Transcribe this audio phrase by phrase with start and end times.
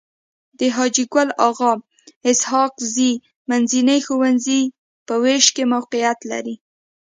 [0.59, 1.73] د حاجي ګل اغا
[2.29, 3.11] اسحق زي
[3.49, 4.61] منځنی ښوونځی
[5.07, 6.55] په ويش کي موقعيت لري.